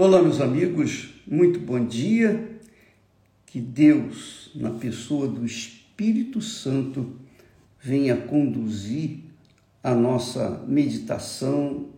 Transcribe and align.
Olá, 0.00 0.22
meus 0.22 0.40
amigos, 0.40 1.08
muito 1.26 1.58
bom 1.58 1.84
dia. 1.84 2.60
Que 3.44 3.60
Deus, 3.60 4.48
na 4.54 4.70
pessoa 4.70 5.26
do 5.26 5.44
Espírito 5.44 6.40
Santo, 6.40 7.16
venha 7.80 8.16
conduzir 8.16 9.24
a 9.82 9.96
nossa 9.96 10.64
meditação 10.68 11.88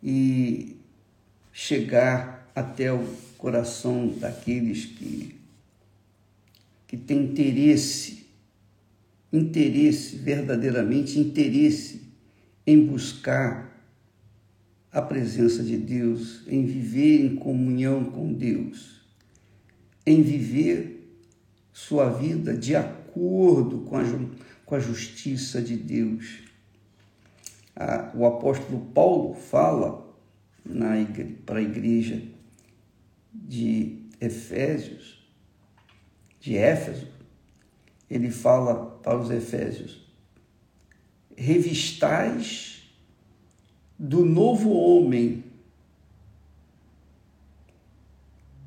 e 0.00 0.76
chegar 1.52 2.48
até 2.54 2.92
o 2.92 3.04
coração 3.36 4.14
daqueles 4.20 4.84
que, 4.84 5.34
que 6.86 6.96
têm 6.96 7.24
interesse, 7.24 8.26
interesse, 9.32 10.14
verdadeiramente 10.18 11.18
interesse 11.18 12.00
em 12.64 12.86
buscar 12.86 13.67
a 14.92 15.02
presença 15.02 15.62
de 15.62 15.76
Deus, 15.76 16.42
em 16.46 16.64
viver 16.64 17.24
em 17.24 17.36
comunhão 17.36 18.04
com 18.04 18.32
Deus, 18.32 19.02
em 20.06 20.22
viver 20.22 20.98
sua 21.72 22.08
vida 22.10 22.56
de 22.56 22.74
acordo 22.74 23.80
com 23.80 23.96
a, 23.96 24.02
com 24.64 24.74
a 24.74 24.80
justiça 24.80 25.60
de 25.60 25.76
Deus. 25.76 26.42
o 28.14 28.24
apóstolo 28.24 28.86
Paulo 28.86 29.34
fala 29.34 30.06
para 31.46 31.58
a 31.58 31.62
igreja 31.62 32.22
de 33.32 33.98
Efésios, 34.20 35.18
de 36.40 36.56
Éfeso, 36.56 37.06
ele 38.10 38.30
fala 38.30 38.98
para 39.02 39.18
os 39.18 39.30
Efésios: 39.30 40.06
revistais 41.36 42.77
do 43.98 44.24
novo 44.24 44.70
homem, 44.70 45.44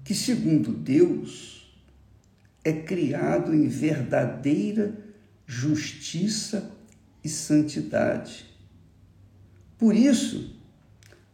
que, 0.04 0.14
segundo 0.14 0.74
Deus, 0.74 1.74
é 2.64 2.74
criado 2.74 3.54
em 3.54 3.68
verdadeira 3.68 4.94
justiça 5.46 6.72
e 7.24 7.30
santidade. 7.30 8.46
Por 9.78 9.96
isso, 9.96 10.56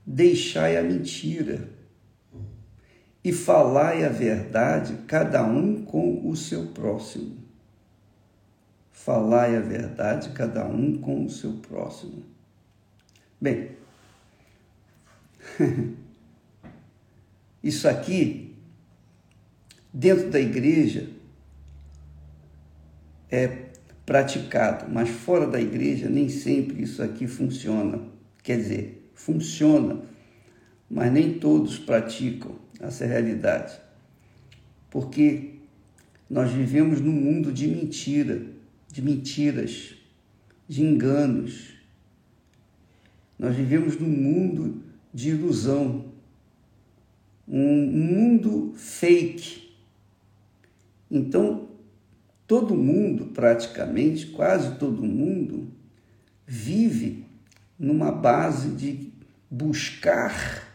deixai 0.06 0.78
a 0.78 0.84
mentira 0.84 1.70
e 3.24 3.34
falai 3.34 4.06
a 4.06 4.10
verdade, 4.10 5.00
cada 5.08 5.44
um 5.44 5.84
com 5.84 6.30
o 6.30 6.36
seu 6.36 6.68
próximo. 6.68 7.38
Falai 8.92 9.56
a 9.56 9.60
verdade, 9.60 10.30
cada 10.30 10.66
um 10.66 10.98
com 10.98 11.26
o 11.26 11.30
seu 11.30 11.54
próximo. 11.54 12.24
Bem, 13.40 13.78
Isso 17.64 17.88
aqui, 17.88 18.56
dentro 19.92 20.30
da 20.30 20.40
igreja, 20.40 21.10
é 23.30 23.68
praticado, 24.06 24.90
mas 24.90 25.10
fora 25.10 25.46
da 25.46 25.60
igreja 25.60 26.10
nem 26.10 26.30
sempre 26.30 26.82
isso 26.82 27.04
aqui 27.04 27.28
funciona. 27.28 28.02
Quer 28.42 28.58
dizer, 28.58 29.12
funciona, 29.14 30.02
mas 30.90 31.12
nem 31.12 31.34
todos 31.34 31.78
praticam 31.78 32.56
essa 32.80 33.06
realidade. 33.06 33.78
Porque 34.90 35.56
nós 36.30 36.52
vivemos 36.52 37.02
num 37.02 37.12
mundo 37.12 37.52
de 37.52 37.68
mentira, 37.68 38.46
de 38.90 39.02
mentiras, 39.02 39.96
de 40.70 40.84
enganos. 40.84 41.74
Nós 43.38 43.56
vivemos 43.56 44.00
num 44.00 44.08
mundo 44.08 44.84
de 45.18 45.32
ilusão, 45.32 46.06
um 47.48 47.88
mundo 47.88 48.72
fake. 48.76 49.76
Então, 51.10 51.70
todo 52.46 52.76
mundo, 52.76 53.26
praticamente, 53.34 54.28
quase 54.28 54.78
todo 54.78 55.02
mundo, 55.02 55.72
vive 56.46 57.26
numa 57.80 58.12
base 58.12 58.70
de 58.76 59.12
buscar 59.50 60.68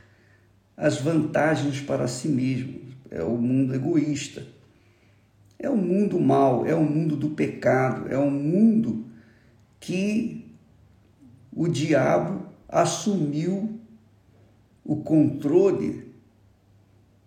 as 0.77 1.01
vantagens 1.01 1.81
para 1.81 2.09
si 2.09 2.27
mesmo. 2.27 2.81
É 3.13 3.23
o 3.23 3.37
mundo 3.37 3.73
egoísta. 3.73 4.45
É 5.57 5.71
o 5.71 5.77
mundo 5.77 6.19
mal, 6.19 6.67
é 6.67 6.75
o 6.75 6.83
mundo 6.83 7.15
do 7.15 7.31
pecado, 7.31 8.13
é 8.13 8.19
o 8.19 8.29
mundo 8.29 9.07
que 9.79 10.53
o 11.55 11.69
diabo 11.69 12.45
assumiu 12.69 13.79
o 14.85 14.97
controle 14.97 16.13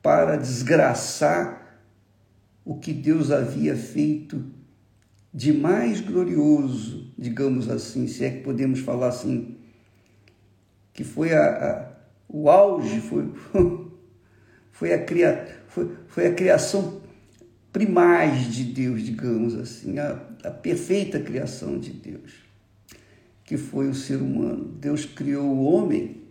para 0.01 0.35
desgraçar 0.35 1.81
o 2.63 2.75
que 2.75 2.93
Deus 2.93 3.31
havia 3.31 3.75
feito 3.75 4.43
de 5.33 5.51
mais 5.51 5.99
glorioso, 5.99 7.13
digamos 7.17 7.69
assim, 7.69 8.07
se 8.07 8.23
é 8.23 8.29
que 8.29 8.44
podemos 8.44 8.79
falar 8.79 9.09
assim, 9.09 9.57
que 10.94 11.03
foi 11.03 11.33
a, 11.33 11.41
a 11.41 11.95
o 12.27 12.49
auge, 12.49 12.99
foi, 13.01 13.31
foi, 14.71 14.94
a 14.94 15.03
cria, 15.03 15.63
foi, 15.67 15.91
foi 16.07 16.27
a 16.27 16.33
criação 16.33 17.01
primaz 17.71 18.51
de 18.51 18.63
Deus, 18.63 19.03
digamos 19.03 19.55
assim, 19.55 19.99
a, 19.99 20.19
a 20.44 20.51
perfeita 20.51 21.19
criação 21.19 21.77
de 21.77 21.91
Deus, 21.91 22.33
que 23.44 23.57
foi 23.57 23.88
o 23.89 23.94
ser 23.94 24.21
humano. 24.21 24.65
Deus 24.79 25.05
criou 25.05 25.45
o 25.45 25.63
homem 25.63 26.25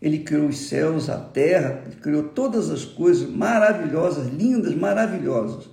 ele 0.00 0.20
criou 0.20 0.48
os 0.48 0.68
céus, 0.68 1.08
a 1.08 1.18
terra, 1.18 1.82
ele 1.86 1.96
criou 1.96 2.22
todas 2.24 2.70
as 2.70 2.84
coisas 2.84 3.28
maravilhosas, 3.28 4.32
lindas, 4.32 4.74
maravilhosas. 4.74 5.68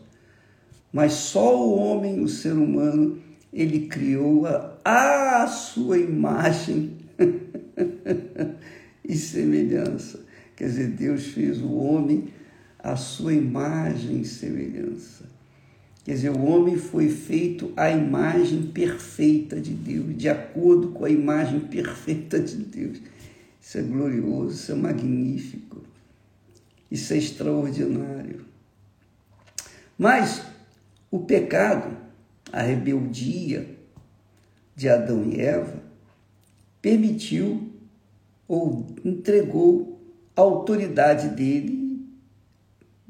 Mas 0.91 1.13
só 1.13 1.55
o 1.55 1.77
homem, 1.77 2.21
o 2.21 2.27
ser 2.27 2.53
humano, 2.53 3.21
ele 3.53 3.87
criou 3.87 4.45
a, 4.47 5.43
a 5.43 5.47
sua 5.47 5.97
imagem 5.97 6.97
e 9.03 9.15
semelhança. 9.15 10.25
Quer 10.55 10.65
dizer, 10.65 10.87
Deus 10.87 11.27
fez 11.27 11.61
o 11.61 11.73
homem 11.73 12.29
a 12.79 12.95
sua 12.95 13.33
imagem 13.33 14.21
e 14.21 14.25
semelhança. 14.25 15.25
Quer 16.03 16.13
dizer, 16.13 16.29
o 16.29 16.43
homem 16.43 16.77
foi 16.77 17.09
feito 17.09 17.73
à 17.75 17.89
imagem 17.89 18.61
perfeita 18.61 19.59
de 19.59 19.71
Deus, 19.71 20.15
de 20.15 20.29
acordo 20.29 20.89
com 20.89 21.03
a 21.03 21.09
imagem 21.09 21.61
perfeita 21.61 22.39
de 22.39 22.57
Deus. 22.57 23.01
Isso 23.65 23.79
é 23.79 23.81
glorioso, 23.81 24.53
isso 24.53 24.71
é 24.73 24.75
magnífico, 24.75 25.81
isso 26.91 27.11
é 27.13 27.17
extraordinário. 27.17 28.45
Mas 29.97 30.43
o 31.09 31.21
pecado, 31.21 31.97
a 32.53 32.61
rebeldia 32.61 33.75
de 34.75 34.87
Adão 34.87 35.25
e 35.25 35.41
Eva, 35.41 35.81
permitiu 36.79 37.71
ou 38.47 38.85
entregou 39.03 39.99
a 40.35 40.41
autoridade 40.41 41.29
dele, 41.29 42.05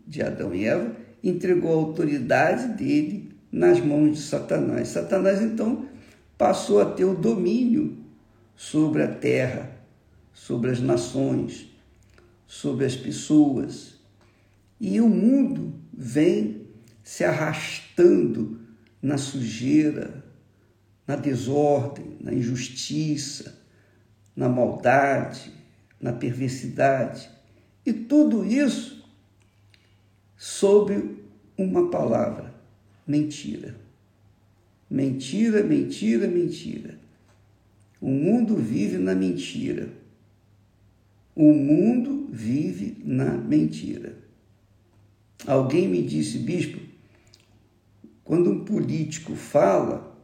de 0.07 0.21
Adão 0.21 0.55
e 0.55 0.63
Eva, 0.63 0.95
entregou 1.21 1.73
a 1.73 1.83
autoridade 1.83 2.69
dele 2.77 3.29
nas 3.51 3.81
mãos 3.81 4.13
de 4.13 4.23
Satanás. 4.23 4.87
Satanás 4.87 5.41
então 5.41 5.85
passou 6.37 6.79
a 6.79 6.85
ter 6.85 7.03
o 7.03 7.13
domínio 7.13 7.97
sobre 8.55 9.03
a 9.03 9.13
terra 9.13 9.74
sobre 10.35 10.69
as 10.69 10.81
nações, 10.81 11.67
sobre 12.45 12.85
as 12.85 12.95
pessoas. 12.95 13.95
E 14.79 14.99
o 14.99 15.09
mundo 15.09 15.73
vem 15.91 16.67
se 17.01 17.23
arrastando 17.23 18.59
na 19.01 19.17
sujeira, 19.17 20.23
na 21.07 21.15
desordem, 21.15 22.17
na 22.19 22.33
injustiça, 22.33 23.63
na 24.35 24.49
maldade, 24.49 25.51
na 25.99 26.11
perversidade. 26.11 27.29
E 27.85 27.93
tudo 27.93 28.43
isso 28.43 29.07
sob 30.35 31.17
uma 31.57 31.89
palavra: 31.89 32.53
mentira. 33.07 33.75
Mentira, 34.89 35.63
mentira, 35.63 36.27
mentira. 36.27 36.99
O 38.01 38.09
mundo 38.09 38.55
vive 38.55 38.97
na 38.97 39.15
mentira. 39.15 40.04
O 41.35 41.53
mundo 41.53 42.29
vive 42.31 42.97
na 43.03 43.31
mentira. 43.31 44.17
Alguém 45.45 45.89
me 45.89 46.01
disse, 46.01 46.39
bispo, 46.39 46.79
quando 48.23 48.49
um 48.49 48.63
político 48.63 49.35
fala, 49.35 50.17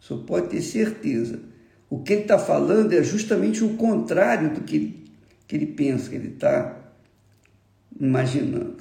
só 0.00 0.16
pode 0.16 0.48
ter 0.48 0.62
certeza, 0.62 1.40
o 1.90 2.02
que 2.02 2.14
ele 2.14 2.22
está 2.22 2.38
falando 2.38 2.92
é 2.92 3.02
justamente 3.04 3.62
o 3.62 3.76
contrário 3.76 4.54
do 4.54 4.62
que 4.62 4.76
ele, 4.76 5.04
que 5.46 5.54
ele 5.54 5.66
pensa, 5.66 6.08
que 6.08 6.16
ele 6.16 6.28
está 6.28 6.82
imaginando. 8.00 8.78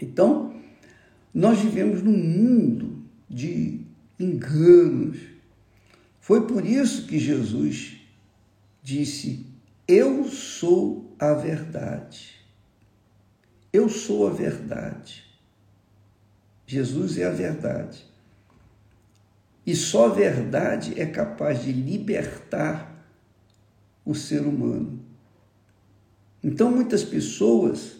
Então, 0.00 0.52
nós 1.32 1.60
vivemos 1.60 2.02
num 2.02 2.16
mundo 2.16 3.04
de 3.30 3.80
enganos. 4.18 5.18
Foi 6.20 6.46
por 6.46 6.66
isso 6.66 7.06
que 7.06 7.18
Jesus 7.18 7.96
disse 8.82 9.46
eu 9.86 10.24
sou 10.24 11.14
a 11.18 11.34
verdade. 11.34 12.34
Eu 13.72 13.88
sou 13.88 14.26
a 14.26 14.30
verdade. 14.30 15.24
Jesus 16.66 17.18
é 17.18 17.24
a 17.24 17.30
verdade. 17.30 18.04
E 19.66 19.74
só 19.74 20.06
a 20.06 20.14
verdade 20.14 20.98
é 21.00 21.06
capaz 21.06 21.62
de 21.62 21.72
libertar 21.72 22.94
o 24.04 24.14
ser 24.14 24.42
humano. 24.42 25.00
Então, 26.42 26.70
muitas 26.70 27.02
pessoas, 27.02 27.96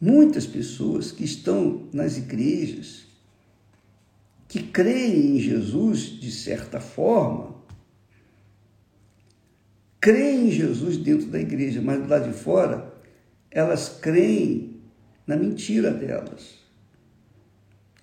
muitas 0.00 0.46
pessoas 0.46 1.10
que 1.10 1.24
estão 1.24 1.88
nas 1.92 2.16
igrejas, 2.16 3.06
que 4.46 4.62
creem 4.62 5.36
em 5.36 5.40
Jesus 5.40 6.02
de 6.02 6.30
certa 6.30 6.80
forma, 6.80 7.53
creem 10.04 10.48
em 10.48 10.50
Jesus 10.50 10.98
dentro 10.98 11.28
da 11.28 11.40
igreja, 11.40 11.80
mas 11.80 12.02
do 12.02 12.06
lado 12.06 12.30
de 12.30 12.38
fora, 12.38 12.92
elas 13.50 13.88
creem 13.88 14.82
na 15.26 15.34
mentira 15.34 15.90
delas. 15.90 16.58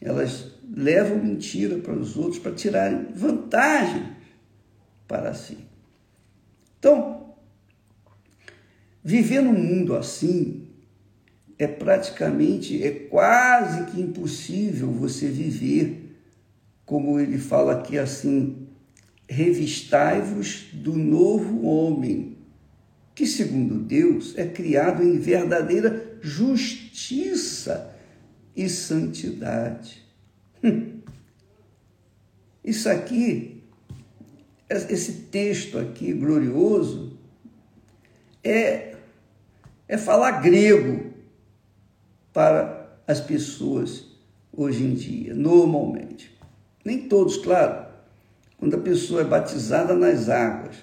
Elas 0.01 0.51
levam 0.67 1.19
mentira 1.19 1.77
para 1.77 1.93
os 1.93 2.17
outros 2.17 2.39
para 2.39 2.53
tirarem 2.53 3.05
vantagem 3.13 4.15
para 5.07 5.31
si. 5.35 5.59
Então, 6.79 7.35
viver 9.03 9.41
num 9.41 9.53
mundo 9.53 9.95
assim 9.95 10.69
é 11.59 11.67
praticamente, 11.67 12.81
é 12.81 12.89
quase 12.89 13.91
que 13.91 14.01
impossível 14.01 14.89
você 14.89 15.27
viver, 15.27 16.19
como 16.83 17.19
ele 17.19 17.37
fala 17.37 17.73
aqui 17.73 17.99
assim, 17.99 18.70
revistai-vos 19.31 20.65
do 20.73 20.91
novo 20.97 21.65
homem, 21.65 22.37
que 23.15 23.25
segundo 23.25 23.79
Deus 23.79 24.37
é 24.37 24.45
criado 24.45 25.01
em 25.01 25.17
verdadeira 25.17 26.17
justiça 26.19 27.95
e 28.53 28.67
santidade. 28.67 30.03
Hum. 30.61 30.99
Isso 32.61 32.89
aqui, 32.89 33.63
esse 34.69 35.13
texto 35.31 35.79
aqui 35.79 36.11
glorioso, 36.11 37.17
é, 38.43 38.97
é 39.87 39.97
falar 39.97 40.41
grego 40.41 41.13
para 42.33 42.99
as 43.07 43.21
pessoas 43.21 44.07
hoje 44.51 44.83
em 44.83 44.93
dia, 44.93 45.33
normalmente. 45.33 46.37
Nem 46.83 47.07
todos, 47.07 47.37
claro. 47.37 47.80
Quando 48.61 48.75
a 48.75 48.79
pessoa 48.79 49.21
é 49.21 49.23
batizada 49.23 49.95
nas 49.95 50.29
águas, 50.29 50.75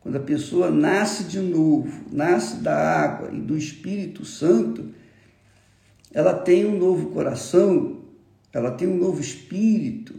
quando 0.00 0.16
a 0.16 0.20
pessoa 0.20 0.70
nasce 0.70 1.24
de 1.24 1.38
novo, 1.38 2.06
nasce 2.10 2.56
da 2.56 2.74
água 2.74 3.28
e 3.30 3.38
do 3.38 3.54
Espírito 3.54 4.24
Santo, 4.24 4.88
ela 6.10 6.32
tem 6.32 6.64
um 6.64 6.78
novo 6.78 7.10
coração, 7.10 7.98
ela 8.50 8.70
tem 8.70 8.88
um 8.88 8.96
novo 8.96 9.20
espírito, 9.20 10.14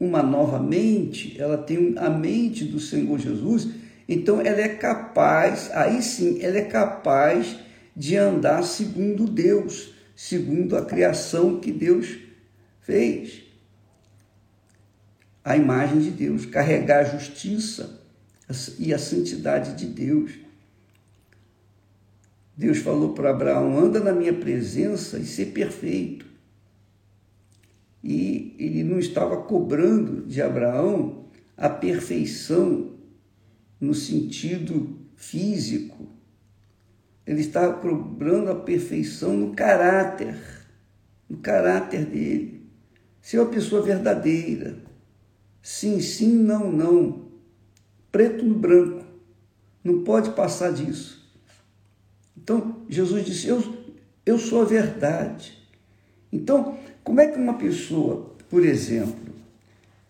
uma 0.00 0.22
nova 0.22 0.58
mente, 0.58 1.38
ela 1.38 1.58
tem 1.58 1.92
a 1.98 2.08
mente 2.08 2.64
do 2.64 2.80
Senhor 2.80 3.18
Jesus, 3.18 3.68
então 4.08 4.40
ela 4.40 4.62
é 4.62 4.70
capaz, 4.70 5.70
aí 5.74 6.02
sim, 6.02 6.38
ela 6.40 6.56
é 6.56 6.64
capaz 6.64 7.58
de 7.94 8.16
andar 8.16 8.62
segundo 8.62 9.26
Deus, 9.26 9.92
segundo 10.16 10.74
a 10.74 10.86
criação 10.86 11.60
que 11.60 11.70
Deus 11.70 12.16
fez. 12.80 13.41
A 15.44 15.56
imagem 15.56 16.00
de 16.00 16.10
Deus, 16.10 16.46
carregar 16.46 17.00
a 17.00 17.18
justiça 17.18 18.00
e 18.78 18.92
a 18.92 18.98
santidade 18.98 19.74
de 19.74 19.86
Deus. 19.86 20.32
Deus 22.56 22.78
falou 22.78 23.12
para 23.12 23.30
Abraão: 23.30 23.78
anda 23.78 23.98
na 23.98 24.12
minha 24.12 24.32
presença 24.32 25.18
e 25.18 25.24
ser 25.24 25.46
perfeito. 25.46 26.26
E 28.04 28.54
ele 28.58 28.82
não 28.82 28.98
estava 28.98 29.36
cobrando 29.36 30.26
de 30.26 30.42
Abraão 30.42 31.26
a 31.56 31.68
perfeição 31.68 32.92
no 33.80 33.94
sentido 33.94 34.98
físico. 35.16 36.08
Ele 37.26 37.40
estava 37.40 37.74
cobrando 37.74 38.50
a 38.50 38.54
perfeição 38.54 39.36
no 39.36 39.54
caráter, 39.54 40.36
no 41.28 41.38
caráter 41.38 42.04
dele. 42.04 42.66
Ser 43.20 43.38
uma 43.38 43.50
pessoa 43.50 43.82
verdadeira. 43.82 44.91
Sim, 45.62 46.00
sim, 46.00 46.32
não, 46.32 46.72
não. 46.72 47.22
Preto 48.10 48.44
no 48.44 48.54
branco. 48.54 49.04
Não 49.84 50.02
pode 50.02 50.30
passar 50.30 50.72
disso. 50.72 51.22
Então, 52.36 52.82
Jesus 52.88 53.24
disse: 53.24 53.46
Eu, 53.46 53.62
eu 54.26 54.38
sou 54.38 54.62
a 54.62 54.64
verdade. 54.64 55.56
Então, 56.32 56.78
como 57.04 57.20
é 57.20 57.28
que 57.28 57.38
uma 57.38 57.54
pessoa, 57.54 58.34
por 58.50 58.64
exemplo, 58.64 59.32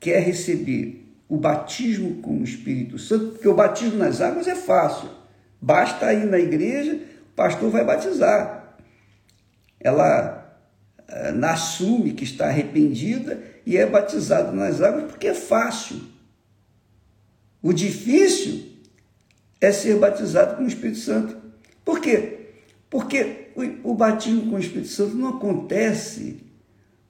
quer 0.00 0.20
receber 0.20 1.06
o 1.28 1.36
batismo 1.36 2.22
com 2.22 2.38
o 2.38 2.44
Espírito 2.44 2.98
Santo? 2.98 3.32
Porque 3.32 3.48
o 3.48 3.54
batismo 3.54 3.98
nas 3.98 4.20
águas 4.20 4.48
é 4.48 4.54
fácil. 4.54 5.10
Basta 5.60 6.12
ir 6.12 6.26
na 6.26 6.38
igreja, 6.38 7.00
o 7.32 7.34
pastor 7.36 7.70
vai 7.70 7.84
batizar. 7.84 8.76
Ela 9.78 10.58
eh, 11.08 11.34
assume 11.42 12.12
que 12.12 12.24
está 12.24 12.46
arrependida 12.46 13.51
e 13.64 13.76
é 13.76 13.86
batizada 13.86 14.52
nas 14.52 14.80
águas 14.80 15.10
porque 15.10 15.28
é 15.28 15.34
fácil. 15.34 16.00
O 17.62 17.72
difícil 17.72 18.72
é 19.60 19.70
ser 19.70 19.98
batizado 19.98 20.56
com 20.56 20.64
o 20.64 20.66
Espírito 20.66 20.98
Santo. 20.98 21.36
Por 21.84 22.00
quê? 22.00 22.48
Porque 22.90 23.50
o, 23.54 23.92
o 23.92 23.94
batismo 23.94 24.50
com 24.50 24.56
o 24.56 24.58
Espírito 24.58 24.88
Santo 24.88 25.14
não 25.14 25.28
acontece 25.28 26.42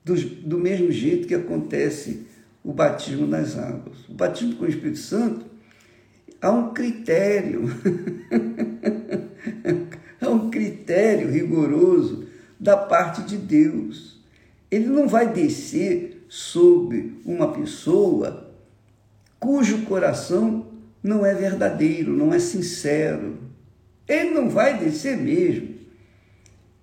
do, 0.03 0.15
do 0.15 0.59
mesmo 0.59 0.91
jeito 0.91 1.27
que 1.27 1.35
acontece 1.35 2.27
o 2.63 2.71
batismo 2.71 3.27
nas 3.27 3.57
águas. 3.57 4.07
O 4.07 4.13
batismo 4.13 4.55
com 4.55 4.65
o 4.65 4.69
Espírito 4.69 4.99
Santo 4.99 5.45
há 6.39 6.51
um 6.51 6.73
critério, 6.73 7.63
há 10.21 10.29
um 10.29 10.49
critério 10.49 11.29
rigoroso 11.29 12.27
da 12.59 12.77
parte 12.77 13.23
de 13.23 13.37
Deus. 13.37 14.21
Ele 14.69 14.87
não 14.87 15.07
vai 15.07 15.31
descer 15.31 16.22
sobre 16.33 17.21
uma 17.23 17.53
pessoa 17.53 18.51
cujo 19.39 19.83
coração 19.85 20.65
não 21.03 21.23
é 21.23 21.35
verdadeiro, 21.35 22.11
não 22.11 22.33
é 22.33 22.39
sincero. 22.39 23.37
Ele 24.07 24.31
não 24.31 24.49
vai 24.49 24.79
descer 24.79 25.15
mesmo. 25.15 25.75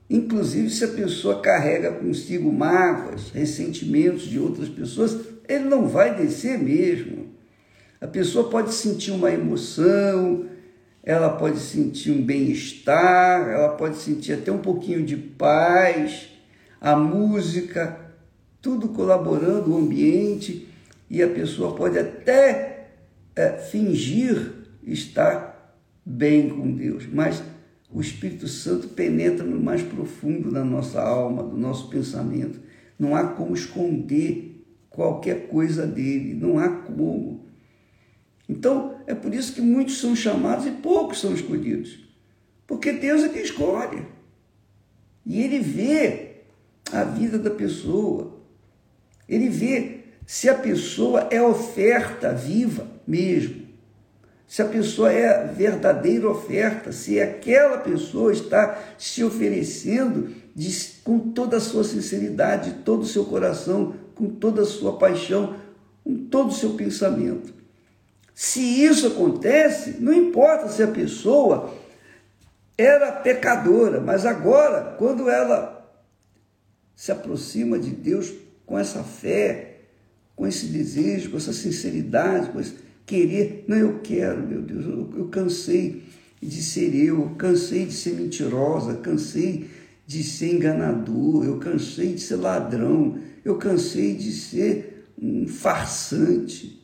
Inclusive, 0.08 0.70
se 0.70 0.84
a 0.84 0.88
pessoa 0.88 1.40
carrega 1.40 1.90
consigo 1.90 2.52
mágoas, 2.52 3.30
ressentimentos 3.30 4.22
de 4.22 4.38
outras 4.38 4.68
pessoas, 4.68 5.18
ele 5.48 5.64
não 5.64 5.88
vai 5.88 6.14
descer 6.14 6.56
mesmo. 6.56 7.34
A 8.00 8.06
pessoa 8.06 8.48
pode 8.48 8.72
sentir 8.72 9.10
uma 9.10 9.32
emoção, 9.32 10.46
ela 11.02 11.28
pode 11.28 11.58
sentir 11.58 12.12
um 12.12 12.22
bem-estar, 12.22 13.48
ela 13.48 13.70
pode 13.70 13.96
sentir 13.96 14.32
até 14.32 14.52
um 14.52 14.58
pouquinho 14.58 15.04
de 15.04 15.16
paz, 15.16 16.28
a 16.80 16.94
música, 16.94 18.09
tudo 18.60 18.88
colaborando, 18.88 19.72
o 19.72 19.78
ambiente, 19.78 20.68
e 21.08 21.22
a 21.22 21.28
pessoa 21.28 21.74
pode 21.74 21.98
até 21.98 22.90
é, 23.34 23.52
fingir 23.52 24.52
estar 24.82 25.78
bem 26.04 26.48
com 26.48 26.72
Deus, 26.72 27.06
mas 27.06 27.42
o 27.92 28.00
Espírito 28.00 28.46
Santo 28.46 28.88
penetra 28.88 29.44
no 29.44 29.60
mais 29.60 29.82
profundo 29.82 30.50
da 30.50 30.64
nossa 30.64 31.00
alma, 31.00 31.42
do 31.42 31.56
nosso 31.56 31.88
pensamento. 31.88 32.60
Não 32.98 33.16
há 33.16 33.24
como 33.28 33.54
esconder 33.54 34.64
qualquer 34.88 35.48
coisa 35.48 35.86
dele, 35.86 36.34
não 36.34 36.58
há 36.58 36.68
como. 36.68 37.46
Então, 38.48 39.00
é 39.06 39.14
por 39.14 39.34
isso 39.34 39.54
que 39.54 39.60
muitos 39.60 39.98
são 39.98 40.14
chamados 40.14 40.66
e 40.66 40.70
poucos 40.70 41.20
são 41.20 41.32
escolhidos. 41.32 41.98
Porque 42.66 42.92
Deus 42.92 43.24
é 43.24 43.28
que 43.28 43.40
escolhe. 43.40 44.06
E 45.26 45.40
ele 45.40 45.58
vê 45.58 46.42
a 46.92 47.04
vida 47.04 47.38
da 47.38 47.50
pessoa. 47.50 48.39
Ele 49.30 49.48
vê 49.48 50.00
se 50.26 50.46
a 50.50 50.54
pessoa 50.54 51.28
é 51.30 51.40
oferta 51.40 52.34
viva 52.34 52.86
mesmo 53.06 53.70
se 54.50 54.60
a 54.62 54.64
pessoa 54.64 55.12
é 55.12 55.46
verdadeira 55.46 56.28
oferta, 56.28 56.90
se 56.90 57.20
aquela 57.20 57.78
pessoa 57.78 58.32
está 58.32 58.76
se 58.98 59.22
oferecendo 59.22 60.34
de, 60.56 60.76
com 61.04 61.20
toda 61.20 61.58
a 61.58 61.60
sua 61.60 61.84
sinceridade, 61.84 62.82
todo 62.84 63.02
o 63.02 63.06
seu 63.06 63.24
coração, 63.26 63.94
com 64.12 64.28
toda 64.28 64.62
a 64.62 64.66
sua 64.66 64.98
paixão, 64.98 65.54
com 66.02 66.24
todo 66.24 66.48
o 66.48 66.52
seu 66.52 66.70
pensamento. 66.70 67.54
Se 68.34 68.60
isso 68.60 69.06
acontece, 69.06 69.98
não 70.00 70.12
importa 70.12 70.66
se 70.68 70.82
a 70.82 70.88
pessoa 70.88 71.72
era 72.76 73.12
pecadora, 73.12 74.00
mas 74.00 74.26
agora, 74.26 74.96
quando 74.98 75.30
ela 75.30 75.88
se 76.96 77.12
aproxima 77.12 77.78
de 77.78 77.90
Deus 77.90 78.32
com 78.70 78.78
essa 78.78 79.02
fé, 79.02 79.78
com 80.36 80.46
esse 80.46 80.66
desejo, 80.66 81.32
com 81.32 81.36
essa 81.36 81.52
sinceridade, 81.52 82.50
com 82.50 82.60
esse 82.60 82.76
querer. 83.04 83.64
Não, 83.66 83.76
eu 83.76 83.98
quero, 83.98 84.46
meu 84.46 84.62
Deus, 84.62 84.84
eu, 84.84 85.12
eu 85.16 85.26
cansei 85.26 86.04
de 86.40 86.62
ser 86.62 86.94
eu, 86.94 87.34
cansei 87.36 87.84
de 87.84 87.92
ser 87.92 88.14
mentirosa, 88.14 88.98
cansei 88.98 89.68
de 90.06 90.22
ser 90.22 90.54
enganador, 90.54 91.44
eu 91.44 91.58
cansei 91.58 92.14
de 92.14 92.20
ser 92.20 92.36
ladrão, 92.36 93.18
eu 93.44 93.58
cansei 93.58 94.14
de 94.14 94.30
ser 94.30 95.08
um 95.20 95.48
farsante. 95.48 96.80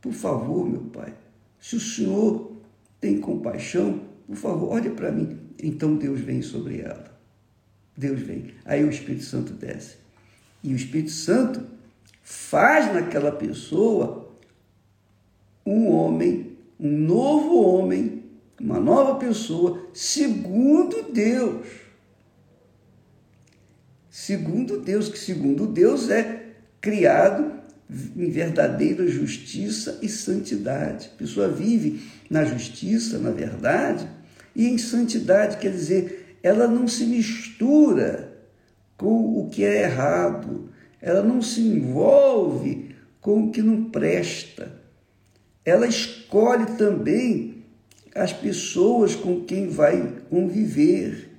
Por 0.00 0.12
favor, 0.12 0.68
meu 0.68 0.80
Pai, 0.80 1.14
se 1.60 1.76
o 1.76 1.80
Senhor 1.80 2.60
tem 3.00 3.20
compaixão, 3.20 4.02
por 4.26 4.34
favor, 4.34 4.72
olhe 4.72 4.90
para 4.90 5.12
mim. 5.12 5.38
Então 5.62 5.94
Deus 5.94 6.18
vem 6.18 6.42
sobre 6.42 6.80
ela. 6.80 7.16
Deus 7.96 8.20
vem. 8.20 8.48
Aí 8.64 8.82
o 8.82 8.90
Espírito 8.90 9.22
Santo 9.22 9.52
desce. 9.52 10.07
E 10.62 10.72
o 10.72 10.76
Espírito 10.76 11.10
Santo 11.10 11.62
faz 12.22 12.92
naquela 12.92 13.32
pessoa 13.32 14.28
um 15.64 15.88
homem, 15.88 16.56
um 16.78 16.90
novo 16.90 17.62
homem, 17.62 18.24
uma 18.60 18.80
nova 18.80 19.16
pessoa, 19.16 19.86
segundo 19.92 21.12
Deus. 21.12 21.66
Segundo 24.10 24.80
Deus, 24.80 25.08
que 25.08 25.18
segundo 25.18 25.66
Deus 25.66 26.10
é 26.10 26.54
criado 26.80 27.52
em 28.16 28.30
verdadeira 28.30 29.06
justiça 29.06 29.98
e 30.02 30.08
santidade. 30.08 31.10
A 31.14 31.18
pessoa 31.18 31.48
vive 31.48 32.02
na 32.28 32.44
justiça, 32.44 33.18
na 33.18 33.30
verdade, 33.30 34.08
e 34.54 34.66
em 34.66 34.76
santidade, 34.76 35.56
quer 35.58 35.70
dizer, 35.70 36.36
ela 36.42 36.66
não 36.66 36.86
se 36.86 37.06
mistura 37.06 38.27
com 38.98 39.40
o 39.40 39.48
que 39.48 39.64
é 39.64 39.84
errado, 39.84 40.70
ela 41.00 41.22
não 41.22 41.40
se 41.40 41.60
envolve 41.60 42.96
com 43.20 43.44
o 43.44 43.52
que 43.52 43.62
não 43.62 43.84
presta. 43.84 44.72
Ela 45.64 45.86
escolhe 45.86 46.66
também 46.76 47.64
as 48.14 48.32
pessoas 48.32 49.14
com 49.14 49.44
quem 49.44 49.68
vai 49.68 50.16
conviver. 50.28 51.30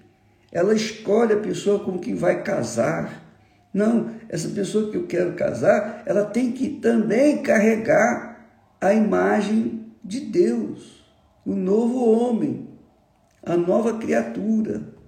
Ela 0.51 0.73
escolhe 0.73 1.33
a 1.33 1.39
pessoa 1.39 1.79
com 1.79 1.99
quem 1.99 2.15
vai 2.15 2.41
casar. 2.43 3.25
Não, 3.73 4.15
essa 4.29 4.47
pessoa 4.49 4.89
que 4.89 4.97
eu 4.97 5.05
quero 5.05 5.33
casar, 5.33 6.03
ela 6.05 6.25
tem 6.25 6.53
que 6.53 6.69
também 6.69 7.43
carregar 7.43 8.47
a 8.79 8.93
imagem 8.93 9.87
de 10.03 10.21
Deus, 10.21 11.03
o 11.45 11.53
novo 11.53 12.09
homem, 12.09 12.69
a 13.43 13.57
nova 13.57 13.97
criatura 13.97 14.98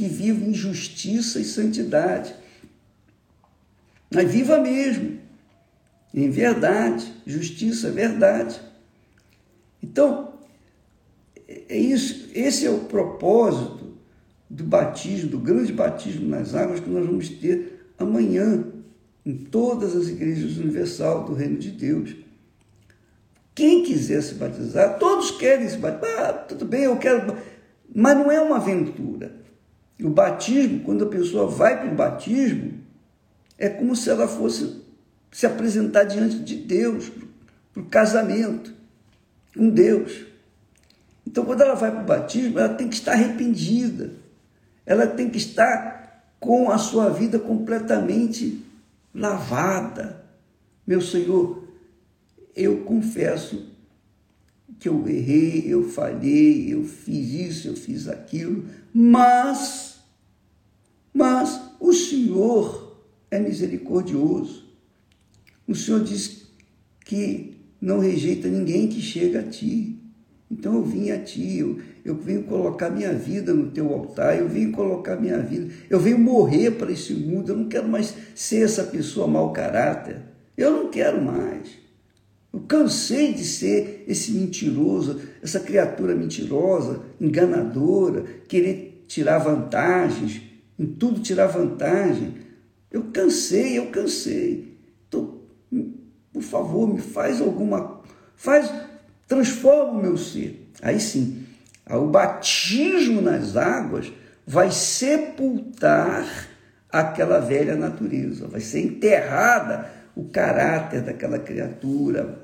que 0.00 0.08
vive 0.08 0.46
em 0.46 0.54
justiça 0.54 1.38
e 1.38 1.44
santidade. 1.44 2.34
Mas 4.10 4.32
viva 4.32 4.58
mesmo, 4.58 5.18
em 6.14 6.30
verdade, 6.30 7.12
justiça, 7.26 7.90
verdade. 7.90 8.58
Então, 9.82 10.32
é 11.46 11.76
isso, 11.76 12.30
esse 12.34 12.64
é 12.64 12.70
o 12.70 12.84
propósito 12.84 13.92
do 14.48 14.64
batismo, 14.64 15.28
do 15.28 15.38
grande 15.38 15.70
batismo 15.70 16.26
nas 16.26 16.54
águas 16.54 16.80
que 16.80 16.88
nós 16.88 17.04
vamos 17.04 17.28
ter 17.28 17.92
amanhã 17.98 18.64
em 19.26 19.36
todas 19.36 19.94
as 19.94 20.08
igrejas 20.08 20.56
universal 20.56 21.24
do 21.24 21.34
Reino 21.34 21.58
de 21.58 21.72
Deus. 21.72 22.16
Quem 23.54 23.82
quiser 23.82 24.22
se 24.22 24.32
batizar, 24.32 24.98
todos 24.98 25.30
querem 25.32 25.68
se 25.68 25.76
batizar. 25.76 26.30
Ah, 26.30 26.32
tudo 26.32 26.64
bem, 26.64 26.84
eu 26.84 26.96
quero. 26.96 27.36
Mas 27.94 28.16
não 28.16 28.30
é 28.30 28.40
uma 28.40 28.56
aventura. 28.56 29.39
O 30.02 30.08
batismo, 30.10 30.80
quando 30.80 31.04
a 31.04 31.08
pessoa 31.08 31.46
vai 31.46 31.78
para 31.80 31.92
o 31.92 31.94
batismo, 31.94 32.74
é 33.58 33.68
como 33.68 33.94
se 33.94 34.08
ela 34.08 34.26
fosse 34.26 34.80
se 35.30 35.46
apresentar 35.46 36.04
diante 36.04 36.38
de 36.38 36.56
Deus, 36.56 37.10
para 37.72 37.82
o 37.82 37.86
casamento, 37.86 38.72
com 39.54 39.68
Deus. 39.68 40.26
Então, 41.26 41.44
quando 41.44 41.60
ela 41.60 41.74
vai 41.74 41.90
para 41.90 42.02
o 42.02 42.06
batismo, 42.06 42.58
ela 42.58 42.74
tem 42.74 42.88
que 42.88 42.94
estar 42.94 43.12
arrependida, 43.12 44.12
ela 44.84 45.06
tem 45.06 45.30
que 45.30 45.38
estar 45.38 46.00
com 46.40 46.70
a 46.70 46.78
sua 46.78 47.10
vida 47.10 47.38
completamente 47.38 48.64
lavada. 49.14 50.24
Meu 50.86 51.00
Senhor, 51.00 51.68
eu 52.56 52.78
confesso 52.78 53.70
que 54.78 54.88
eu 54.88 55.06
errei, 55.06 55.64
eu 55.66 55.88
falhei, 55.88 56.72
eu 56.72 56.84
fiz 56.84 57.32
isso, 57.32 57.68
eu 57.68 57.76
fiz 57.76 58.08
aquilo, 58.08 58.64
mas, 58.92 59.89
mas 61.12 61.60
o 61.78 61.92
Senhor 61.92 63.00
é 63.30 63.38
misericordioso. 63.38 64.68
O 65.66 65.74
Senhor 65.74 66.02
diz 66.02 66.48
que 67.04 67.56
não 67.80 67.98
rejeita 67.98 68.48
ninguém 68.48 68.88
que 68.88 69.00
chega 69.00 69.40
a 69.40 69.42
ti. 69.42 69.96
Então 70.50 70.74
eu 70.74 70.84
vim 70.84 71.10
a 71.10 71.18
ti, 71.18 71.58
eu, 71.58 71.78
eu 72.04 72.16
venho 72.16 72.42
colocar 72.42 72.90
minha 72.90 73.12
vida 73.12 73.54
no 73.54 73.70
teu 73.70 73.88
altar, 73.88 74.36
eu 74.36 74.48
venho 74.48 74.72
colocar 74.72 75.14
minha 75.14 75.38
vida, 75.38 75.72
eu 75.88 76.00
venho 76.00 76.18
morrer 76.18 76.72
para 76.72 76.90
esse 76.90 77.14
mundo, 77.14 77.52
eu 77.52 77.56
não 77.56 77.68
quero 77.68 77.88
mais 77.88 78.12
ser 78.34 78.64
essa 78.64 78.82
pessoa 78.82 79.28
mau 79.28 79.52
caráter, 79.52 80.16
eu 80.56 80.72
não 80.72 80.90
quero 80.90 81.22
mais. 81.22 81.68
Eu 82.52 82.58
cansei 82.60 83.32
de 83.32 83.44
ser 83.44 84.04
esse 84.08 84.32
mentiroso, 84.32 85.20
essa 85.40 85.60
criatura 85.60 86.16
mentirosa, 86.16 87.00
enganadora, 87.20 88.24
querer 88.48 89.04
tirar 89.06 89.38
vantagens, 89.38 90.42
em 90.80 90.86
tudo 90.86 91.20
tirar 91.20 91.46
vantagem. 91.46 92.36
Eu 92.90 93.04
cansei, 93.12 93.76
eu 93.76 93.90
cansei. 93.90 94.78
Então, 95.06 95.42
por 96.32 96.42
favor, 96.42 96.88
me 96.88 97.00
faz 97.00 97.38
alguma. 97.42 98.00
Faz, 98.34 98.72
transforma 99.28 99.98
o 99.98 100.02
meu 100.02 100.16
ser. 100.16 100.70
Aí 100.80 100.98
sim, 100.98 101.44
o 101.86 102.06
batismo 102.06 103.20
nas 103.20 103.58
águas 103.58 104.10
vai 104.46 104.70
sepultar 104.70 106.48
aquela 106.90 107.40
velha 107.40 107.76
natureza, 107.76 108.48
vai 108.48 108.60
ser 108.60 108.80
enterrada 108.80 109.90
o 110.16 110.24
caráter 110.24 111.02
daquela 111.02 111.38
criatura, 111.38 112.42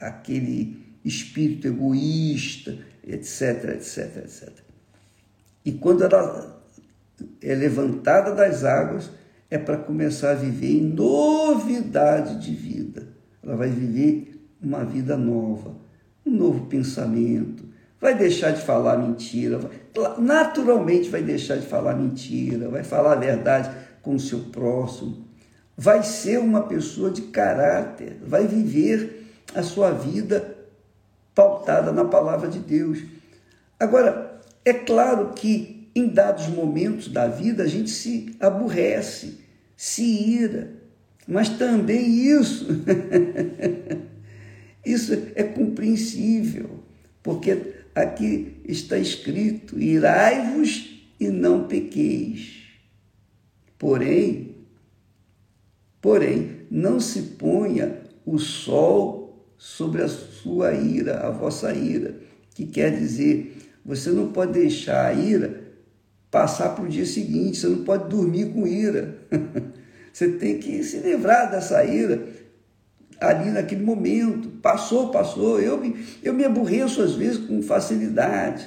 aquele 0.00 0.82
espírito 1.04 1.68
egoísta, 1.68 2.78
etc, 3.06 3.74
etc, 3.74 4.16
etc. 4.24 4.48
E 5.64 5.72
quando 5.72 6.02
ela 6.02 6.55
é 7.42 7.54
levantada 7.54 8.34
das 8.34 8.64
águas, 8.64 9.10
é 9.50 9.58
para 9.58 9.76
começar 9.76 10.32
a 10.32 10.34
viver 10.34 10.78
em 10.78 10.82
novidade 10.82 12.40
de 12.40 12.54
vida. 12.54 13.08
Ela 13.42 13.56
vai 13.56 13.68
viver 13.68 14.48
uma 14.60 14.84
vida 14.84 15.16
nova, 15.16 15.76
um 16.24 16.30
novo 16.30 16.66
pensamento, 16.66 17.64
vai 18.00 18.14
deixar 18.14 18.50
de 18.50 18.60
falar 18.60 18.98
mentira, 18.98 19.60
naturalmente 20.18 21.08
vai 21.08 21.22
deixar 21.22 21.56
de 21.56 21.66
falar 21.66 21.94
mentira, 21.94 22.68
vai 22.68 22.82
falar 22.82 23.12
a 23.12 23.16
verdade 23.16 23.70
com 24.02 24.14
o 24.14 24.20
seu 24.20 24.40
próximo, 24.40 25.26
vai 25.76 26.02
ser 26.02 26.38
uma 26.38 26.62
pessoa 26.62 27.10
de 27.10 27.22
caráter, 27.22 28.18
vai 28.24 28.46
viver 28.46 29.26
a 29.54 29.62
sua 29.62 29.90
vida 29.90 30.56
pautada 31.34 31.92
na 31.92 32.04
palavra 32.04 32.48
de 32.48 32.58
Deus. 32.58 33.02
Agora, 33.78 34.40
é 34.64 34.72
claro 34.72 35.32
que 35.34 35.75
em 35.98 36.08
dados 36.08 36.46
momentos 36.48 37.08
da 37.08 37.26
vida 37.26 37.62
a 37.62 37.66
gente 37.66 37.90
se 37.90 38.36
aborrece, 38.38 39.38
se 39.76 40.02
ira, 40.02 40.74
mas 41.26 41.48
também 41.48 42.06
isso, 42.06 42.66
isso 44.84 45.12
é 45.34 45.42
compreensível, 45.42 46.84
porque 47.22 47.74
aqui 47.94 48.58
está 48.64 48.98
escrito: 48.98 49.80
irai-vos 49.80 51.02
e 51.18 51.28
não 51.28 51.66
pequeis. 51.66 52.64
Porém, 53.78 54.56
Porém, 56.06 56.60
não 56.70 57.00
se 57.00 57.20
ponha 57.20 57.98
o 58.24 58.38
sol 58.38 59.44
sobre 59.58 60.02
a 60.02 60.08
sua 60.08 60.72
ira, 60.72 61.26
a 61.26 61.30
vossa 61.30 61.74
ira, 61.74 62.14
que 62.54 62.64
quer 62.64 62.96
dizer, 62.96 63.56
você 63.84 64.10
não 64.10 64.30
pode 64.30 64.52
deixar 64.52 65.06
a 65.06 65.12
ira 65.12 65.65
passar 66.36 66.74
para 66.74 66.84
o 66.84 66.88
dia 66.88 67.06
seguinte, 67.06 67.56
você 67.56 67.66
não 67.66 67.82
pode 67.82 68.10
dormir 68.10 68.52
com 68.52 68.66
ira. 68.66 69.16
Você 70.12 70.32
tem 70.32 70.58
que 70.58 70.82
se 70.82 70.98
livrar 70.98 71.50
dessa 71.50 71.84
ira 71.84 72.26
ali 73.20 73.50
naquele 73.50 73.82
momento. 73.82 74.48
Passou, 74.62 75.10
passou. 75.10 75.60
Eu 75.60 75.78
me, 75.78 75.94
eu 76.22 76.32
me 76.32 76.42
aborreço 76.42 77.02
às 77.02 77.14
vezes 77.14 77.46
com 77.46 77.60
facilidade, 77.60 78.66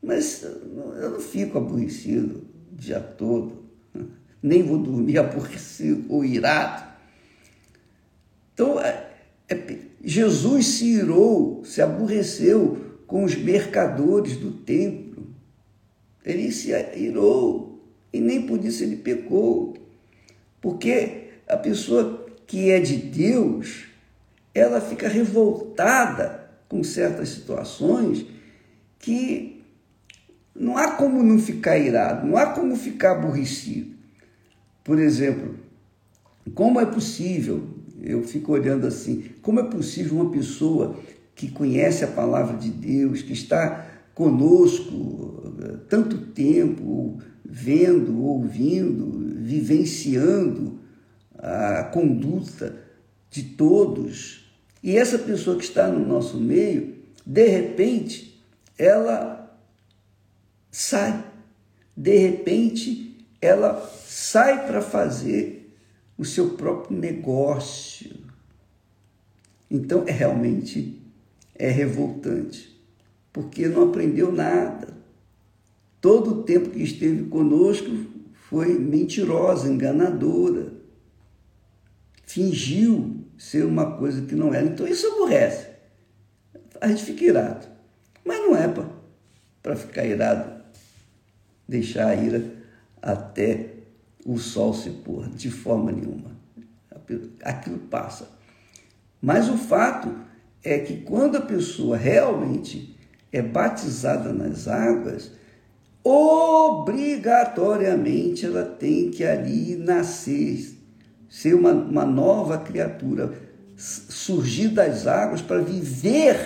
mas 0.00 0.44
eu 0.44 1.10
não 1.10 1.20
fico 1.20 1.58
aborrecido 1.58 2.44
o 2.72 2.76
dia 2.76 3.00
todo 3.00 3.64
nem 4.40 4.62
vou 4.62 4.78
dormir 4.78 5.18
aborrecido 5.18 6.04
ou 6.08 6.24
irado. 6.24 6.88
Então, 8.54 8.80
é, 8.80 9.10
é, 9.48 9.78
Jesus 10.04 10.66
se 10.66 10.86
irou, 10.86 11.64
se 11.64 11.82
aborreceu 11.82 12.78
com 13.08 13.24
os 13.24 13.34
mercadores 13.34 14.36
do 14.36 14.52
templo. 14.52 15.09
Ele 16.24 16.50
se 16.52 16.70
irou 16.96 17.80
e 18.12 18.20
nem 18.20 18.46
por 18.46 18.64
isso 18.64 18.82
ele 18.82 18.96
pecou. 18.96 19.74
Porque 20.60 21.30
a 21.48 21.56
pessoa 21.56 22.26
que 22.46 22.70
é 22.70 22.80
de 22.80 22.96
Deus, 22.96 23.86
ela 24.54 24.80
fica 24.80 25.08
revoltada 25.08 26.50
com 26.68 26.82
certas 26.82 27.30
situações 27.30 28.26
que 28.98 29.62
não 30.54 30.76
há 30.76 30.92
como 30.92 31.22
não 31.22 31.38
ficar 31.38 31.78
irado, 31.78 32.26
não 32.26 32.36
há 32.36 32.46
como 32.46 32.76
ficar 32.76 33.12
aborrecido. 33.12 33.94
Por 34.84 34.98
exemplo, 34.98 35.56
como 36.54 36.80
é 36.80 36.86
possível, 36.86 37.68
eu 38.02 38.22
fico 38.22 38.52
olhando 38.52 38.86
assim, 38.86 39.30
como 39.40 39.60
é 39.60 39.64
possível 39.64 40.20
uma 40.20 40.30
pessoa 40.30 40.98
que 41.34 41.50
conhece 41.50 42.04
a 42.04 42.08
palavra 42.08 42.56
de 42.56 42.70
Deus, 42.70 43.22
que 43.22 43.32
está 43.32 43.89
conosco 44.14 45.54
tanto 45.88 46.18
tempo, 46.18 47.20
vendo, 47.44 48.22
ouvindo, 48.22 49.34
vivenciando 49.42 50.78
a 51.38 51.84
conduta 51.84 52.76
de 53.30 53.42
todos, 53.42 54.50
e 54.82 54.96
essa 54.96 55.18
pessoa 55.18 55.56
que 55.56 55.64
está 55.64 55.88
no 55.88 56.06
nosso 56.06 56.38
meio, 56.38 56.96
de 57.24 57.46
repente, 57.46 58.42
ela 58.78 59.58
sai. 60.70 61.24
De 61.96 62.16
repente, 62.16 63.26
ela 63.40 63.80
sai 64.06 64.66
para 64.66 64.80
fazer 64.80 65.76
o 66.16 66.24
seu 66.24 66.50
próprio 66.50 66.96
negócio. 66.98 68.10
Então, 69.70 70.04
é 70.06 70.12
realmente 70.12 71.00
é 71.54 71.70
revoltante, 71.70 72.79
porque 73.32 73.68
não 73.68 73.88
aprendeu 73.88 74.32
nada. 74.32 74.88
Todo 76.00 76.30
o 76.30 76.42
tempo 76.42 76.70
que 76.70 76.82
esteve 76.82 77.24
conosco 77.24 77.90
foi 78.48 78.78
mentirosa, 78.78 79.68
enganadora, 79.68 80.72
fingiu 82.24 83.24
ser 83.36 83.64
uma 83.64 83.96
coisa 83.96 84.22
que 84.22 84.34
não 84.34 84.52
era. 84.52 84.66
Então 84.66 84.86
isso 84.86 85.06
aborrece. 85.06 85.68
A 86.80 86.88
gente 86.88 87.04
fica 87.04 87.24
irado. 87.24 87.66
Mas 88.24 88.38
não 88.38 88.56
é 88.56 88.72
para 89.62 89.76
ficar 89.76 90.04
irado, 90.04 90.62
deixar 91.68 92.08
a 92.08 92.14
ira 92.14 92.44
até 93.00 93.74
o 94.24 94.38
sol 94.38 94.74
se 94.74 94.90
pôr, 94.90 95.28
de 95.28 95.50
forma 95.50 95.90
nenhuma. 95.92 96.30
Aquilo 97.42 97.78
passa. 97.78 98.28
Mas 99.20 99.48
o 99.48 99.56
fato 99.56 100.14
é 100.62 100.78
que 100.78 100.98
quando 100.98 101.36
a 101.36 101.42
pessoa 101.42 101.96
realmente 101.96 102.96
é 103.32 103.40
batizada 103.42 104.32
nas 104.32 104.66
águas, 104.66 105.30
obrigatoriamente 106.02 108.46
ela 108.46 108.64
tem 108.64 109.10
que 109.10 109.22
ali 109.24 109.76
nascer, 109.76 110.74
ser 111.28 111.54
uma, 111.54 111.72
uma 111.72 112.04
nova 112.04 112.58
criatura, 112.58 113.32
surgir 113.76 114.66
das 114.68 115.06
águas 115.06 115.40
para 115.40 115.60
viver, 115.60 116.36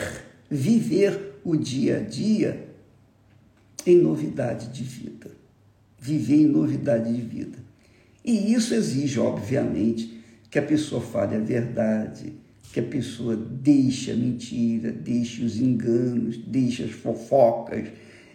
viver 0.51 1.41
o 1.45 1.57
dia 1.57 1.97
a 1.99 2.01
dia 2.01 2.69
em 3.87 3.97
novidade 3.97 4.69
de 4.69 4.83
vida. 4.83 5.31
Viver 5.99 6.43
em 6.43 6.47
novidade 6.47 7.13
de 7.13 7.23
vida. 7.23 7.59
E 8.25 8.53
isso 8.53 8.75
exige, 8.75 9.21
obviamente, 9.21 10.23
que 10.51 10.59
a 10.59 10.63
pessoa 10.63 11.01
fale 11.01 11.37
a 11.37 11.39
verdade, 11.39 12.35
que 12.75 12.81
a 12.81 12.83
pessoa 12.83 13.37
deixe 13.37 14.11
a 14.11 14.17
mentira, 14.17 14.91
deixe 14.91 15.45
os 15.45 15.61
enganos, 15.61 16.37
deixe 16.39 16.83
as 16.83 16.91
fofocas, 16.91 17.87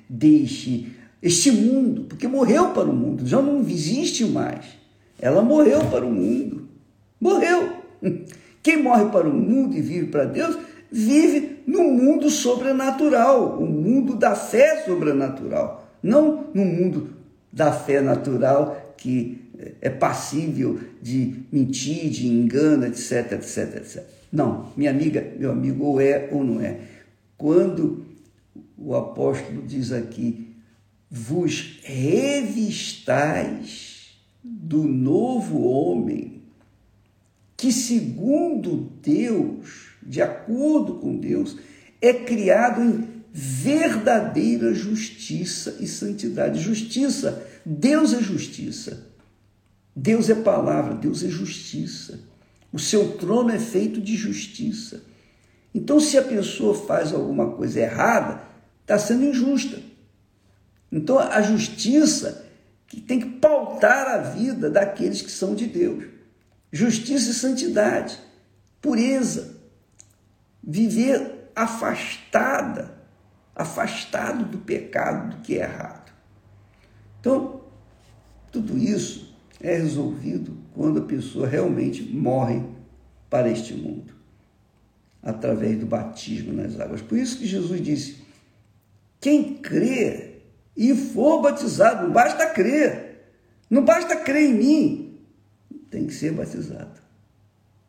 deixe 0.08 0.94
este 1.22 1.52
mundo, 1.52 2.06
porque 2.06 2.26
morreu 2.26 2.70
para 2.70 2.90
o 2.90 2.96
mundo, 2.96 3.28
já 3.28 3.42
não 3.42 3.60
existe 3.60 4.24
mais. 4.24 4.64
Ela 5.20 5.42
morreu 5.42 5.82
para 5.88 6.06
o 6.06 6.10
mundo. 6.10 6.70
Morreu. 7.20 7.84
Quem 8.64 8.82
morre 8.82 9.12
para 9.12 9.28
o 9.28 9.34
mundo 9.34 9.76
e 9.76 9.82
vive 9.82 10.08
para 10.08 10.24
Deus, 10.24 10.58
vive 10.90 11.58
no 11.68 11.84
mundo 11.92 12.30
sobrenatural, 12.30 13.62
o 13.62 13.66
mundo 13.66 14.16
da 14.16 14.38
fé 14.38 14.86
sobrenatural, 14.86 15.86
não 16.02 16.46
no 16.54 16.64
mundo 16.64 17.10
da 17.52 17.74
fé 17.74 18.00
natural 18.00 18.96
que 18.96 19.50
é 19.82 19.90
passível 19.90 20.80
de 21.02 21.44
mentir, 21.52 22.10
de 22.10 22.26
engano, 22.26 22.86
etc, 22.86 23.34
etc, 23.34 23.76
etc. 23.76 24.19
Não, 24.32 24.72
minha 24.78 24.92
amiga, 24.92 25.34
meu 25.38 25.52
amigo, 25.52 25.84
ou 25.86 26.00
é 26.00 26.30
ou 26.32 26.44
não 26.44 26.62
é. 26.62 26.80
Quando 27.38 28.06
o 28.78 28.96
apóstolo 28.96 29.64
diz 29.66 29.92
aqui, 29.92 30.54
vos 31.10 31.80
revistais 31.84 33.90
do 34.44 34.84
novo 34.84 35.64
homem, 35.64 36.44
que 37.58 37.72
segundo 37.72 38.92
Deus, 39.02 39.88
de 40.02 40.22
acordo 40.22 40.96
com 40.96 41.18
Deus, 41.18 41.58
é 42.02 42.14
criado 42.14 42.82
em 42.82 43.20
verdadeira 43.34 44.74
justiça 44.74 45.78
e 45.80 45.88
santidade. 45.88 46.60
Justiça, 46.60 47.46
Deus 47.66 48.14
é 48.14 48.22
justiça. 48.22 49.08
Deus 49.96 50.30
é 50.30 50.36
palavra, 50.36 50.96
Deus 50.96 51.24
é 51.24 51.28
justiça. 51.28 52.20
O 52.72 52.78
seu 52.80 53.18
trono 53.18 53.52
é 53.52 53.60
feito 53.60 54.00
de 54.00 54.16
justiça. 54.16 55.04
Então, 55.74 56.00
se 56.00 56.18
a 56.18 56.24
pessoa 56.24 56.74
faz 56.74 57.14
alguma 57.14 57.52
coisa 57.52 57.80
errada, 57.80 58.42
está 58.82 58.98
sendo 58.98 59.26
injusta. 59.26 59.80
Então, 60.92 61.20
a 61.20 61.42
justiça 61.42 62.46
que 62.88 63.00
tem 63.00 63.20
que 63.20 63.30
pautar 63.40 64.08
a 64.08 64.18
vida 64.18 64.70
daqueles 64.70 65.22
que 65.22 65.32
são 65.32 65.54
de 65.54 65.68
Deus. 65.68 66.06
Justiça 66.72 67.32
e 67.32 67.34
santidade, 67.34 68.20
pureza, 68.82 69.58
viver 70.64 71.52
afastada, 71.56 72.98
afastado 73.56 74.46
do 74.46 74.58
pecado, 74.60 75.36
do 75.36 75.42
que 75.42 75.60
é 75.60 75.64
errado. 75.64 76.12
Então, 77.20 77.62
tudo 78.52 78.78
isso 78.78 79.36
é 79.60 79.76
resolvido 79.76 80.58
quando 80.80 81.00
a 81.00 81.04
pessoa 81.04 81.46
realmente 81.46 82.02
morre 82.02 82.64
para 83.30 83.52
este 83.52 83.74
mundo, 83.74 84.14
através 85.22 85.78
do 85.78 85.86
batismo 85.86 86.54
nas 86.54 86.80
águas. 86.80 87.02
Por 87.02 87.18
isso 87.18 87.38
que 87.38 87.46
Jesus 87.46 87.84
disse: 87.84 88.24
quem 89.20 89.56
crê 89.56 90.38
e 90.78 90.96
for 90.96 91.42
batizado, 91.42 92.08
não 92.08 92.14
basta 92.14 92.46
crer, 92.52 93.34
não 93.70 93.84
basta 93.84 94.16
crer 94.16 94.52
em 94.52 94.54
mim, 94.54 95.20
tem 95.92 96.08
que 96.08 96.14
ser 96.14 96.32
batizado. 96.32 96.98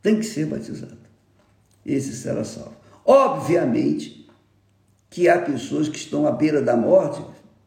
Tem 0.03 0.19
que 0.19 0.27
ser 0.27 0.47
batizado. 0.47 0.99
Esse 1.87 2.13
será 2.17 2.43
salvo. 2.43 2.75
Obviamente 3.05 4.29
que 5.09 5.29
há 5.29 5.41
pessoas 5.41 5.89
que 5.89 5.97
estão 5.97 6.27
à 6.27 6.33
beira 6.33 6.61
da 6.61 6.77
morte, 6.77 7.25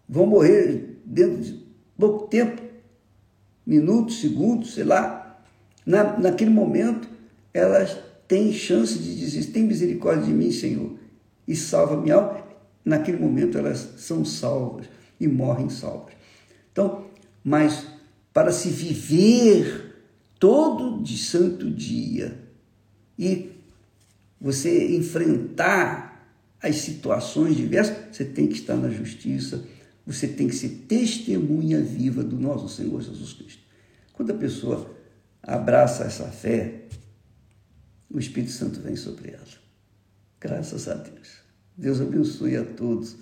vão 0.10 0.26
morrer 0.26 1.00
dentro 1.06 1.42
de 1.42 1.66
pouco 1.98 2.28
tempo, 2.28 2.62
minutos, 3.66 4.20
segundos, 4.20 4.74
sei 4.74 4.84
lá. 4.84 5.13
Na, 5.86 6.18
naquele 6.18 6.50
momento, 6.50 7.08
elas 7.54 7.98
têm 8.28 8.54
chance 8.54 8.98
de 8.98 9.18
dizer: 9.18 9.52
tem 9.52 9.64
misericórdia 9.64 10.26
de 10.26 10.34
mim, 10.34 10.52
Senhor, 10.52 10.92
e 11.48 11.56
salva-me. 11.56 12.10
Naquele 12.86 13.18
momento, 13.18 13.58
elas 13.58 13.94
são 13.98 14.26
salvas 14.26 14.88
e 15.20 15.28
morrem 15.28 15.70
salvos. 15.70 16.14
Então, 16.72 17.06
mas 17.44 17.86
para 18.34 18.52
se 18.52 18.70
viver 18.70 19.94
todo 20.40 21.02
de 21.02 21.18
santo 21.18 21.70
dia 21.70 22.38
e 23.18 23.52
você 24.42 24.96
enfrentar 24.96 26.28
as 26.62 26.78
situações 26.78 27.56
diversas, 27.56 27.96
você 28.12 28.26
tem 28.26 28.48
que 28.48 28.56
estar 28.56 28.76
na 28.76 28.90
justiça, 28.90 29.66
você 30.06 30.28
tem 30.28 30.48
que 30.48 30.56
ser 30.56 30.84
testemunha 30.88 31.82
viva 31.82 32.24
do 32.24 32.38
nosso 32.38 32.68
Senhor 32.68 33.02
Jesus 33.02 33.34
Cristo. 33.34 33.62
Quando 34.14 34.32
a 34.32 34.36
pessoa 34.36 34.93
abraça 35.44 36.06
essa 36.06 36.26
fé, 36.32 36.86
o 38.10 38.20
Espírito 38.20 38.52
Santo 38.52 38.80
vem 38.80 38.96
sobre 38.96 39.32
ela. 39.32 39.44
Graças 40.40 40.88
a 40.88 40.96
Deus. 40.96 41.44
Deus 41.76 42.02
abençoe 42.02 42.56
a 42.56 42.66
todos 42.66 43.18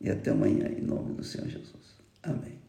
e 0.00 0.10
até 0.10 0.30
amanhã, 0.30 0.68
em 0.68 0.80
nome 0.80 1.14
do 1.14 1.22
Senhor 1.22 1.48
Jesus. 1.48 1.96
Amém. 2.22 2.61